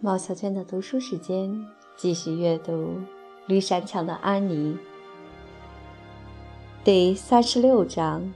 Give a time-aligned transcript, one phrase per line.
[0.00, 2.72] 毛小娟的读书时间，继续阅读
[3.46, 4.74] 《绿山墙的安妮》
[6.84, 8.34] 第三十六章：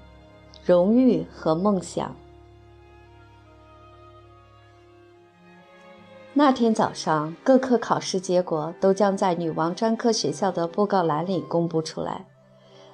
[0.64, 2.16] 荣誉和梦想。
[6.32, 12.24] 那天早上，各科考试结果都将在女王专科学校的布告栏里公布出来。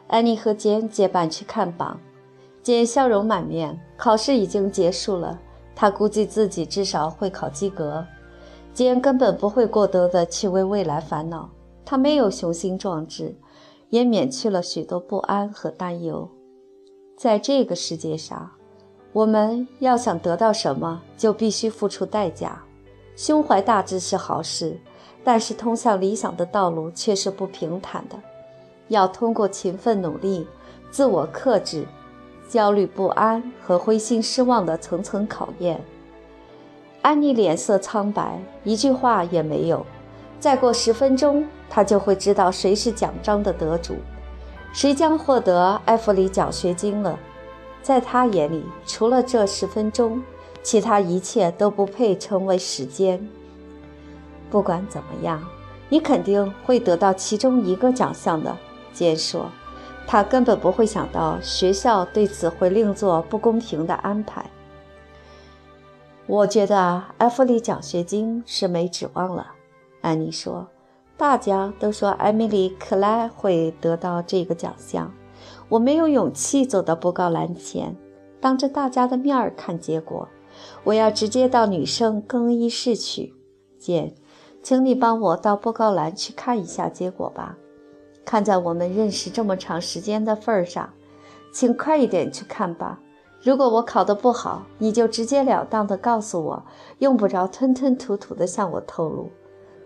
[0.09, 2.01] 安妮和简结伴去看榜，
[2.65, 3.79] 简笑容满面。
[3.97, 5.39] 考试已经结束了，
[5.77, 8.05] 他估计自己至少会考及格。
[8.73, 11.49] 简根本不会过多的去为未来烦恼，
[11.85, 13.37] 他没有雄心壮志，
[13.91, 16.29] 也免去了许多不安和担忧。
[17.17, 18.51] 在这个世界上，
[19.13, 22.61] 我们要想得到什么，就必须付出代价。
[23.15, 24.77] 胸怀大志是好事，
[25.23, 28.17] 但是通向理想的道路却是不平坦的，
[28.89, 30.45] 要通过勤奋努力、
[30.91, 31.87] 自我克制、
[32.49, 35.81] 焦虑不安和灰心失望的层层考验。
[37.03, 39.85] 安妮脸色苍白，一句话也没有。
[40.41, 43.97] 再过十分钟，她就会知道谁是奖章的得主，
[44.73, 47.19] 谁将获得埃弗里奖学金了。
[47.83, 50.23] 在她眼里，除了这十分钟，
[50.63, 53.27] 其他一切都不配称为时间。
[54.51, 55.43] 不管怎么样，
[55.89, 58.57] 你肯定会得到其中一个奖项的。
[58.93, 59.51] 坚说，
[60.07, 64.45] 他根本不会想到学校对此会另做不公平的安排。
[66.27, 69.53] 我觉得埃弗里奖学金是没指望了，
[70.01, 70.69] 安妮说。
[71.17, 75.13] 大家都说艾米丽·克莱会得到这个奖项，
[75.69, 77.97] 我没有勇气走到布告栏前，
[78.41, 80.29] 当着大家的面儿看结果。
[80.85, 83.35] 我要直接到女生更衣室去。
[83.79, 84.15] 简，
[84.63, 87.57] 请你帮我到布告栏去看一下结果吧。
[88.25, 90.93] 看在我们认识这么长时间的份上，
[91.53, 93.01] 请快一点去看吧。
[93.43, 96.65] 如果我考得不好，你就直截了当地告诉我，
[96.99, 99.31] 用不着吞吞吐吐地向我透露。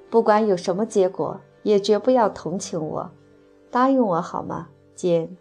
[0.08, 3.10] 不管有什么结果，也绝不要同情我。
[3.70, 5.36] 答应我好吗，简？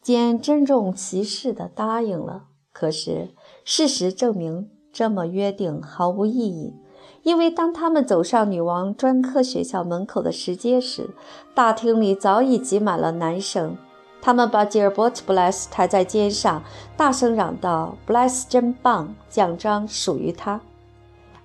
[0.00, 2.44] 简郑重其事地答应了。
[2.72, 6.74] 可是事实证明，这么约定毫无意义，
[7.22, 11.10] 因为当他们走上女王专科学校门口的石阶时，
[11.54, 13.76] 大厅里早已挤满了男生。
[14.22, 16.62] 他们把吉尔伯特·布莱斯抬在肩上，
[16.96, 20.60] 大声嚷道：“布莱斯真棒，奖章属于他。”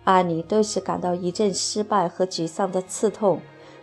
[0.04, 3.40] 安妮顿时感到一阵失败和沮丧的刺痛。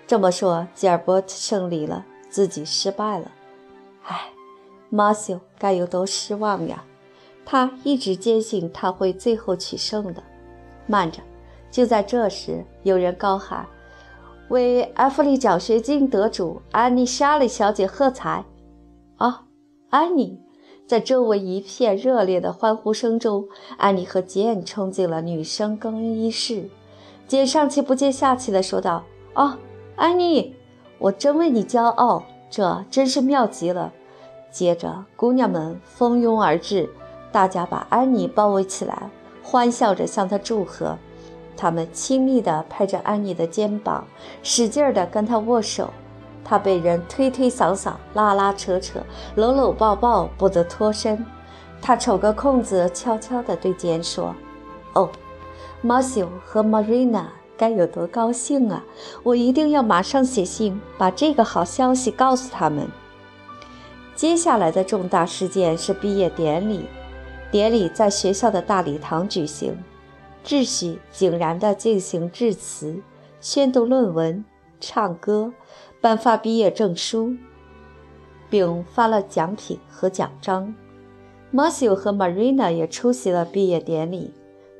[0.07, 3.31] 这么说，吉尔伯特胜利了，自己失败了。
[4.05, 4.31] 唉，
[4.91, 6.85] 马修该有多失望呀！
[7.45, 10.23] 他一直坚信他会最后取胜的。
[10.87, 11.23] 慢着，
[11.73, 13.67] 就在这时，有人高喊
[14.51, 18.45] ：“为埃弗利奖学金得主安妮·莎莉小姐喝彩！”
[19.17, 19.47] 啊，
[19.89, 20.39] 安妮！
[20.87, 26.69] 在周围一片热烈的欢呼声中，安妮和简冲进了女生更衣室。
[27.27, 29.03] 简上气不接下气地说道
[29.33, 29.59] ：“啊，
[29.97, 30.55] 安妮，
[30.99, 33.91] 我真为你骄傲，这真是妙极了。”
[34.53, 36.91] 接着，姑娘们蜂拥而至，
[37.31, 39.09] 大家把安妮包围起来，
[39.43, 40.99] 欢笑着向她祝贺。
[41.63, 44.05] 他们亲密地拍着安妮的肩膀，
[44.43, 45.91] 使劲地跟她握手。
[46.43, 48.99] 他被人推推搡搡、拉拉扯扯、
[49.37, 51.25] 搂搂抱抱，不得脱身。
[51.81, 54.35] 他瞅个空子，悄悄地对简说
[54.95, 55.09] ：“哦，
[55.83, 58.83] 马修和玛瑞娜该有多高兴啊！
[59.23, 62.89] 我一定要马上写信，把这个好消息告诉他们。”
[64.17, 66.87] 接下来的重大事件是毕业典礼。
[67.53, 69.77] 典礼在学校的大礼堂举行，
[70.45, 73.01] 秩序井然地进行致辞、
[73.41, 74.45] 宣读论文、
[74.81, 75.53] 唱歌。
[76.01, 77.37] 颁发毕业证书，
[78.51, 80.75] 并发了奖品和奖章。
[81.53, 84.33] 马修和玛瑞娜也出席了毕业典礼。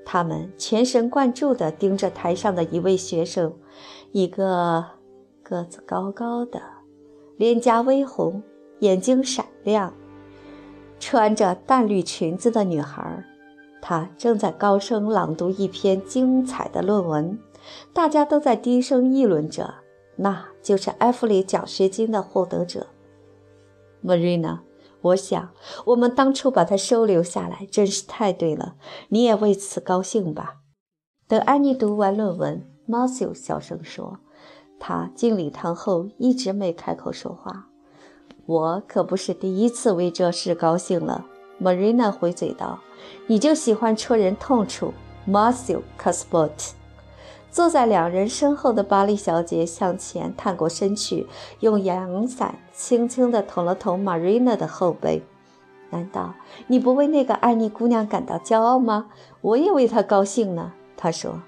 [0.05, 3.55] 他们全神贯注地盯着台上的一位学生，
[4.11, 4.85] 一个
[5.45, 6.61] 个子高高的、
[7.37, 8.43] 脸颊微红、
[8.81, 9.95] 眼睛闪亮、
[10.99, 13.25] 穿着淡绿裙子的女孩。
[13.83, 17.39] 他正在高声朗读一篇精彩的论文，
[17.93, 19.75] 大家都在低声议论着。
[20.17, 22.87] 那就是埃弗里奖学金的获得者
[24.03, 24.61] ，Marina。
[25.01, 25.51] 我想，
[25.87, 28.77] 我们当初把他收留下来真是太对了。
[29.09, 30.59] 你也为此高兴吧？
[31.27, 34.21] 等安妮读完论文，Matthew 小声说
[34.79, 37.67] ：“他进礼堂后一直没开口说话。”
[38.47, 41.27] 我可不是第一次为这事高兴了。
[41.63, 42.81] ”Marina 回嘴道
[43.29, 44.93] ：“你就喜欢戳人痛处
[45.29, 46.75] ，Matthew c a s p o t
[47.51, 51.27] 坐在两人身后的巴黎小姐向前探过身去，
[51.61, 55.23] 用阳伞轻轻地捅了捅 Marina 的后背。
[55.91, 56.33] 难道
[56.69, 59.09] 你不为那个安妮姑娘感到骄傲吗？
[59.43, 60.73] 我也为她高兴呢。
[60.97, 61.43] 她说。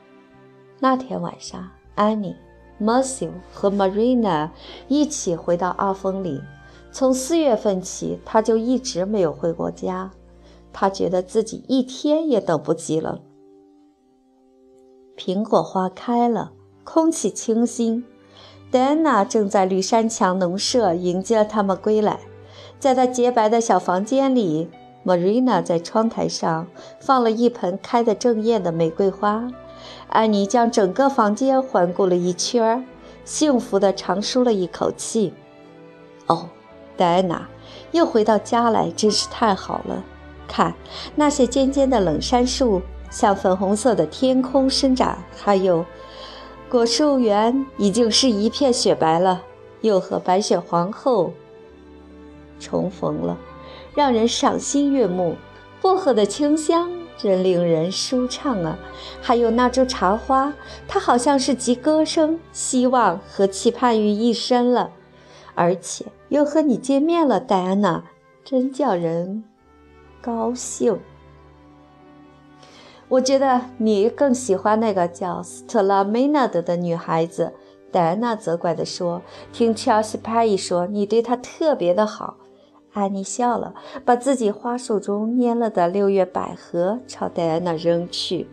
[0.81, 2.37] 那天晚上，安妮、
[2.77, 4.51] m a r c e 和 Marina
[4.89, 6.43] 一起回到阿峰里。
[6.95, 10.13] 从四月份起，他就一直没有回过家。
[10.73, 13.19] 他觉得自己一天也等不及了。
[15.17, 16.53] 苹果花开了，
[16.85, 18.05] 空气清新。
[18.71, 22.21] 戴安娜正在绿山墙农舍迎接他们归来。
[22.79, 24.71] 在她洁白的小房间里
[25.05, 26.69] ，Marina 在窗台上
[27.01, 29.49] 放了一盆开得正艳的玫瑰花。
[30.09, 32.87] 安妮将整个房间环顾了一圈，
[33.25, 35.33] 幸福地长舒了一口气。
[36.27, 36.49] 哦，
[36.97, 37.49] 戴安娜，
[37.93, 40.03] 又回到家来，真是太好了。
[40.47, 40.75] 看
[41.15, 45.85] 那些尖尖的冷杉树，向粉红色的天空伸展，还有
[46.69, 49.43] 果树园已经是一片雪白了，
[49.81, 51.33] 又和白雪皇后
[52.61, 53.37] 重逢了，
[53.95, 55.37] 让人赏心悦目。
[55.81, 58.79] 薄荷的清香真令人舒畅啊！
[59.21, 60.55] 还有那株茶花，
[60.89, 64.91] 它好像是集歌声、希望和期盼于一身了，
[65.55, 68.03] 而且又和你见面了，戴安娜，
[68.45, 69.45] 真叫人。
[70.21, 70.99] 高兴。
[73.09, 77.53] 我觉得你更喜欢那个叫斯特拉梅纳德的女孩子。
[77.93, 79.23] 戴安娜责怪地说
[79.55, 82.37] ：“听乔西帕伊说你对她特别的好。”
[82.95, 83.73] 安妮笑了，
[84.05, 88.49] 把自己花束中蔫了的六月百合朝戴安娜扔去。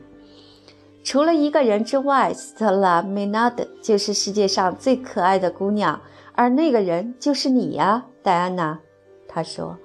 [1.03, 5.99] 除了一个人之外，斯特拉梅纳德就是世界上最可爱的姑娘，
[6.33, 8.79] 而那个人就是你呀，戴安娜。
[9.27, 9.77] 她说：“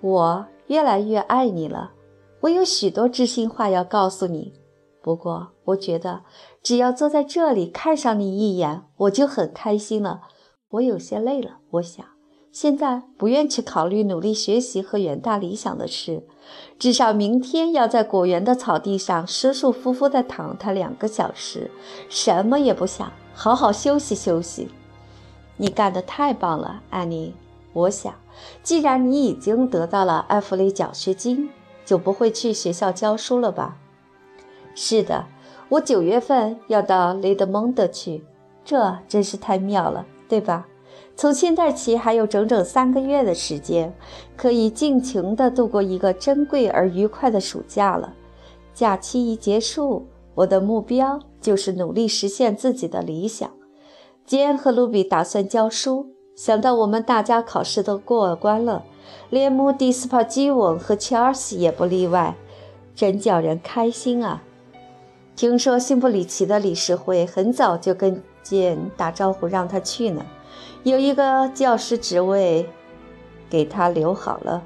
[0.00, 1.90] 我。”越来越爱你了，
[2.40, 4.54] 我有许多知心话要告诉你。
[5.02, 6.22] 不过，我觉得
[6.62, 10.22] 只要坐在这里看上你一眼，我就很开心了。
[10.70, 12.06] 我有些累了，我想
[12.50, 16.26] 现在不愿去考虑努力学习和远大理想的事。
[16.78, 21.70] 至少明天要在果园的草地上舒舒服服地躺它两个小时，
[22.08, 24.70] 什么也不想，好好休息休息。
[25.56, 27.34] 你干得太棒了，安妮。
[27.72, 28.14] 我想，
[28.62, 31.50] 既然你已经得到了艾弗雷奖学金，
[31.84, 33.76] 就不会去学校教书了吧？
[34.74, 35.26] 是的，
[35.68, 38.24] 我九月份要到雷德蒙德去，
[38.64, 40.66] 这真是太妙了，对吧？
[41.16, 43.92] 从现在起还有整整三个月的时间，
[44.36, 48.12] 可以尽情地度过一个珍贵而愉快的暑假了。
[48.72, 53.48] 假期一结束，我的目标就是努力实现自己的理想。
[54.26, 56.08] 杰恩和卢比打算教书。
[56.34, 58.82] 想到我们大家考试都过关了，
[59.30, 62.34] 连穆迪斯帕基翁和切尔西也不例外，
[62.94, 64.42] 真叫人开心啊！
[65.36, 70.24] 听说辛布里奇的理事会很早就跟简打招呼，让他去呢，
[70.82, 72.68] 有一个教师职位
[73.48, 74.62] 给他留好了。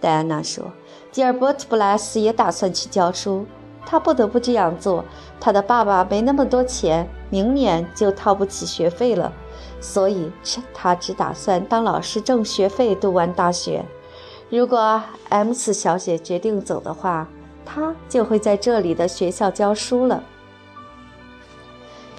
[0.00, 0.64] 戴安娜说，
[1.10, 3.46] 吉尔伯特·布莱斯也打算去教书，
[3.90, 5.02] 他不得不这样做，
[5.40, 9.32] 他的爸爸没那么多钱，明年就掏不起学费了。
[9.80, 10.30] 所以，
[10.74, 13.82] 他只打算当老师挣学费，读完大学。
[14.50, 17.26] 如果 M 四小姐决定走的话，
[17.64, 20.22] 他就会在这里的学校教书了。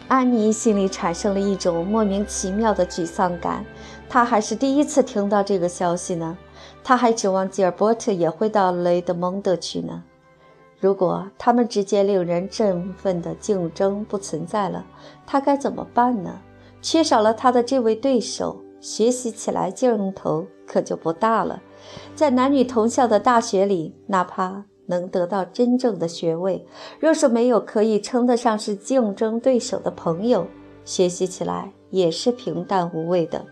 [0.08, 3.64] 安妮心里产生了一种莫名其妙的沮丧感。
[4.10, 6.36] 她还是第一次听到这个消息呢。
[6.84, 10.02] 她还指望吉尔伯特也会到雷德蒙德去呢。
[10.80, 14.86] 如果他们之间令人振奋的竞争不存在了，
[15.26, 16.40] 他该怎么办呢？
[16.82, 21.62] 缺少了他的这位对手，学习起来劲头可就不大了。
[22.16, 26.66] 在男女同校的大学里，哪怕能得到真正的学位，
[27.00, 30.48] 若是没有可以称得上是竞争对手的朋友，
[30.86, 33.46] 学习起来也是平淡无味的。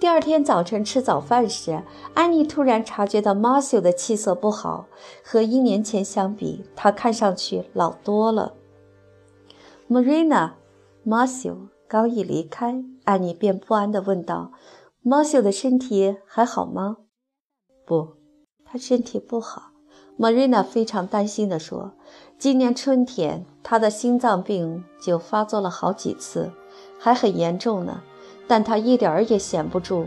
[0.00, 1.82] 第二天早晨吃早饭时，
[2.14, 4.86] 安妮突然察觉到马修的气色不好，
[5.24, 8.54] 和一年前相比，他看上去老多了。
[9.90, 10.52] Marina，
[11.02, 11.56] 马修。
[11.88, 14.52] 刚一离开，安妮便不安地问道
[15.02, 16.98] ：“马修的身体还好吗
[17.86, 18.16] ？”“不，
[18.64, 19.70] 他身体不好。”
[20.16, 21.92] 玛瑞娜非常担心地说
[22.38, 26.52] ：“今年春天，他的心脏病就发作了好几次，
[26.98, 28.02] 还很严重呢。
[28.48, 30.06] 但他一点儿也闲不住，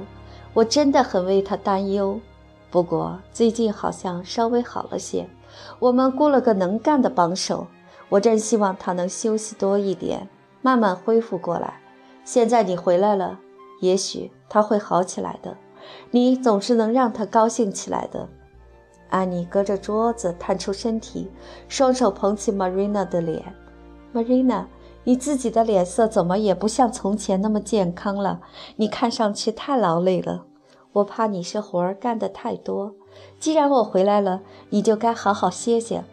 [0.53, 2.19] 我真的很为他担忧。
[2.69, 5.29] 不过最近好像稍微好了些，
[5.79, 7.67] 我们雇了个能干的帮手。
[8.09, 10.27] 我真希望他能休息多一点。”
[10.63, 11.79] 慢慢恢复过来。
[12.23, 13.39] 现在你回来了，
[13.79, 15.57] 也许他会好起来的。
[16.11, 18.29] 你总是能让他高兴起来的。
[19.09, 21.31] 安妮隔着桌子探出身体，
[21.67, 23.55] 双手捧起 Marina 的脸。
[24.13, 24.65] Marina，
[25.03, 28.41] 你自己的脸色怎么也不像从前那么健康了？
[28.75, 30.45] 你看上去太劳累了。
[30.93, 32.93] 我怕你是活儿干得太多。
[33.39, 36.03] 既然我回来了，你就该好好歇歇。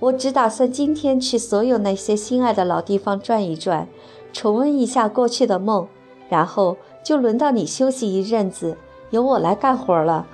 [0.00, 3.88] 我只打算今天去所有那些心爱的老地方转一转，
[4.32, 5.88] 重温一下过去的梦，
[6.28, 8.76] 然后就轮到你休息一阵子，
[9.10, 10.26] 由我来干活了。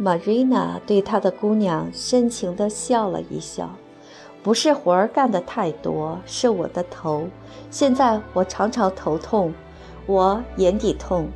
[0.00, 3.70] Marina 对她的姑娘深情地笑了一笑。
[4.46, 7.26] 不是活儿干得太多，是我的头。
[7.68, 9.52] 现在我常常头痛，
[10.06, 11.26] 我眼底痛。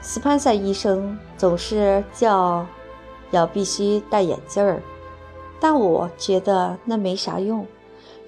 [0.00, 2.64] 斯潘塞医生总是叫
[3.32, 4.80] 要必须戴眼镜儿，
[5.58, 7.66] 但我觉得那没啥用。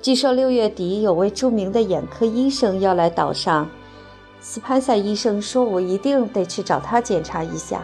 [0.03, 3.71] 据说六月底有位著名的眼科医生要来岛上，
[4.41, 7.83] 斯潘塞医生说我一定得去找他检查一下。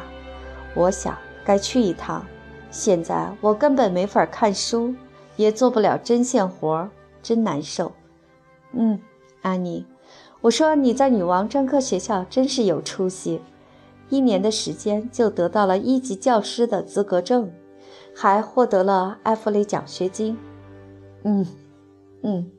[0.74, 2.26] 我想该去一趟。
[2.72, 4.92] 现在我根本没法看书。
[5.40, 6.90] 也做不了针线活，
[7.22, 7.92] 真难受。
[8.72, 9.00] 嗯，
[9.40, 9.86] 安妮，
[10.42, 13.40] 我说你在女王专科学校真是有出息，
[14.10, 17.50] 一年的时间就得到了一级教师的资格证，
[18.14, 20.36] 还获得了埃弗雷奖学金。
[21.24, 21.46] 嗯
[22.22, 22.50] 嗯，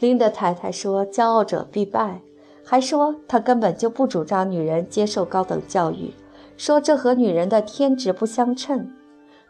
[0.00, 2.22] 琳达太太说骄傲者必败，
[2.64, 6.14] 还说她根本就不主张女人接受高等教育，
[6.56, 8.90] 说这和女人的天职不相称。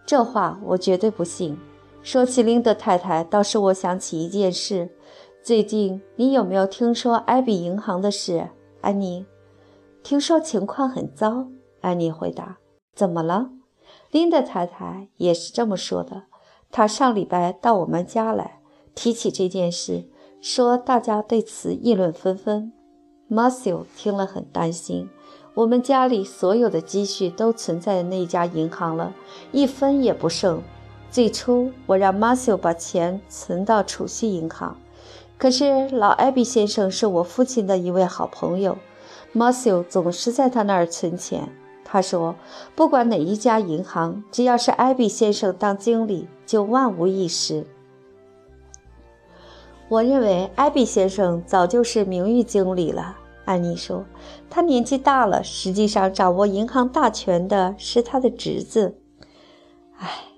[0.05, 1.57] 这话我绝对不信。
[2.03, 4.91] 说起琳德太太，倒是我想起一件事。
[5.41, 8.49] 最近你有没有听说艾比银行的事，
[8.81, 9.25] 安妮？
[10.03, 11.47] 听说情况很糟。
[11.81, 12.59] 安妮回答
[12.95, 13.51] ：“怎么了？”
[14.11, 16.25] 琳德太太也是这么说的。
[16.73, 18.61] 她上礼拜到我们家来，
[18.97, 20.09] 提起这件事，
[20.41, 22.73] 说大家对此议论纷纷。
[23.29, 25.09] 马修听了很担心。
[25.55, 29.15] 我们家里所有的积蓄都存在那家银行了，
[29.53, 30.63] 一分也不剩。
[31.13, 34.79] 最初，我让马修把钱存到储蓄银行，
[35.37, 38.79] 可是老艾比先生是我父亲的一位好朋友，
[39.31, 41.51] 马修总是在他那儿存钱。
[41.85, 42.35] 他说，
[42.75, 47.67] 不管哪一家银行，只要是艾比先生当经理，就万无一失。
[49.91, 53.19] 我认为艾比先生早就是名誉经理了。
[53.45, 54.03] 安妮说，
[54.49, 58.97] 他年纪大了，实际上掌握银行大权的是他的侄子。
[59.99, 60.32] 唉。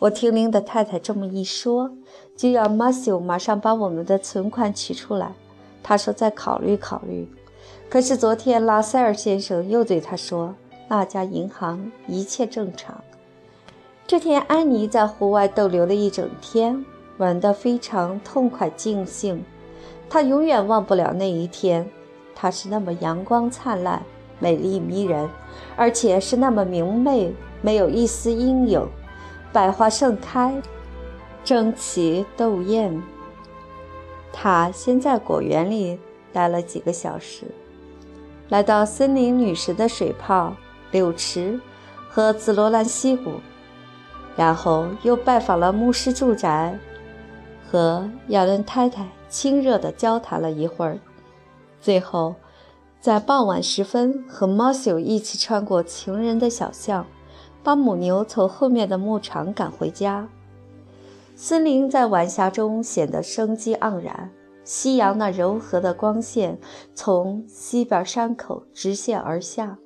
[0.00, 1.90] 我听林的太太这么一说，
[2.34, 5.34] 就要马修马上把我们的存款取出来。
[5.82, 7.28] 他说再考虑考虑。
[7.90, 10.54] 可是昨天拉塞尔先生又对他说，
[10.88, 12.98] 那家银行一切正常。
[14.06, 16.82] 这天，安妮在户外逗留了一整天，
[17.18, 19.44] 玩得非常痛快尽兴。
[20.08, 21.86] 她永远忘不了那一天，
[22.34, 24.02] 她是那么阳光灿烂、
[24.38, 25.28] 美丽迷人，
[25.76, 28.88] 而且是那么明媚，没有一丝阴影。
[29.52, 30.62] 百花盛开，
[31.42, 33.02] 争奇斗艳。
[34.32, 35.98] 他先在果园里
[36.32, 37.44] 待了几个小时，
[38.48, 40.54] 来到森林女神的水泡、
[40.92, 41.60] 柳池
[42.08, 43.34] 和紫罗兰溪谷，
[44.36, 46.78] 然后又拜访了牧师住宅，
[47.68, 50.98] 和亚伦太太亲热地交谈了一会儿，
[51.80, 52.36] 最后
[53.00, 57.04] 在傍晚时分和马修一起穿过情人的小巷。
[57.62, 60.28] 把母牛从后面的牧场赶回家。
[61.34, 64.30] 森林在晚霞中显得生机盎然，
[64.64, 66.58] 夕阳那柔和的光线
[66.94, 69.78] 从西边山口直线而下。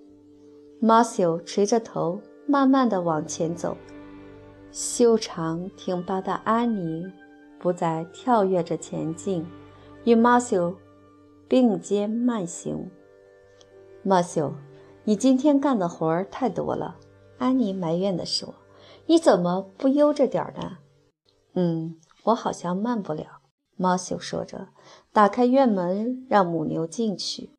[0.81, 3.77] 马修垂着头，慢慢地往前走。
[4.73, 7.07] 修长挺拔的安妮
[7.61, 9.47] 不再跳跃着前进，
[10.03, 10.75] 与马修
[11.47, 12.91] 并肩慢行。
[14.03, 14.53] 马修，
[15.05, 16.97] 你今天干的活儿太多了。
[17.45, 18.55] 安妮埋怨地说
[19.05, 20.79] ：“你怎么不悠着点呢
[21.53, 23.27] ？”“嗯，我好像慢不了。”
[23.77, 24.69] 马修说着，
[25.13, 27.51] 打开院门让母牛进去。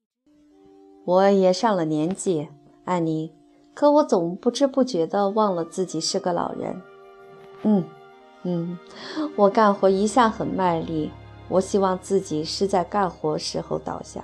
[1.05, 2.49] “我也上了年纪，
[2.85, 3.35] 安妮，
[3.75, 6.81] 可我总不知不觉地忘了自己是个老人。
[7.61, 7.83] ”“嗯，
[8.41, 8.79] 嗯，
[9.35, 11.11] 我干活一向很卖力。
[11.47, 14.23] 我希望自己是在干活时候倒下。”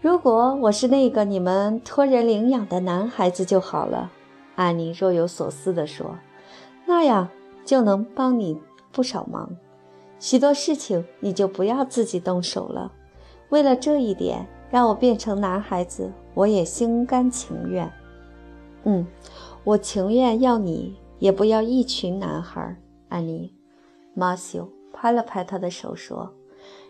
[0.00, 4.12] 如果我是那个你们托人领养的男孩子就好了，
[4.54, 6.16] 安妮若有所思地说
[6.86, 7.28] ：“那样
[7.64, 8.56] 就能帮你
[8.92, 9.50] 不少忙，
[10.20, 12.92] 许多事情你就不要自己动手了。
[13.48, 17.90] 为了这一点，让我变成男孩子，我也心甘情愿。
[18.84, 19.04] 嗯，
[19.64, 22.76] 我情愿要你，也不要一群男孩。”
[23.10, 23.52] 安妮，
[24.14, 26.32] 马修拍了拍他的手说：“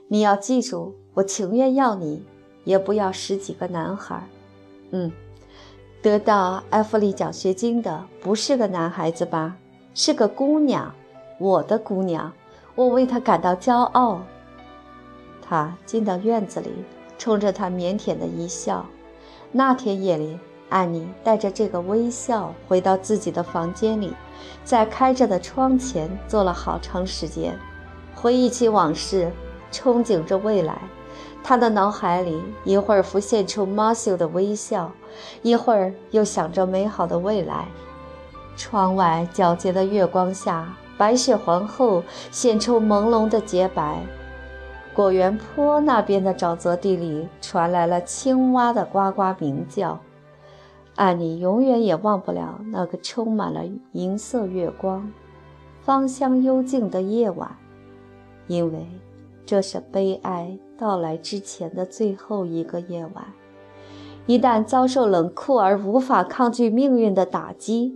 [0.08, 2.22] 你要记住，我情愿要你。”
[2.68, 4.22] 也不要十几个男孩，
[4.90, 5.10] 嗯，
[6.02, 9.56] 得到埃弗利奖学金的不是个男孩子吧？
[9.94, 10.94] 是个姑娘，
[11.38, 12.30] 我的姑娘，
[12.74, 14.20] 我为她感到骄傲。
[15.40, 16.68] 他进到院子里，
[17.16, 18.84] 冲着他腼腆的一笑。
[19.50, 24.12] 那天夜里，安妮带着这个微笑回到自己的房间里，
[24.62, 27.58] 在开着的窗前坐了好长时间，
[28.14, 29.32] 回忆起往事，
[29.72, 30.78] 憧憬着未来。
[31.42, 34.92] 他的脑海里一会儿浮现出马修的微笑，
[35.42, 37.66] 一会儿又想着美好的未来。
[38.56, 44.02] 窗外皎洁的月光下，白雪皇后显出朦胧的洁白。
[44.92, 49.98] 果园坡那边的沼泽地里传来了青蛙的呱呱鸣叫。
[50.96, 55.08] 安妮永远也忘不了那个充满了银色月光、
[55.80, 57.56] 芳香幽静的夜晚，
[58.48, 58.84] 因为
[59.46, 63.24] 这是悲哀到来之前的最后一个夜晚。
[64.26, 67.94] 一旦遭受冷酷而无法抗拒命运的打击，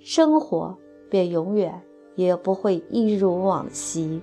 [0.00, 0.76] 生活
[1.08, 1.80] 便永远
[2.16, 4.20] 也不会一如往昔。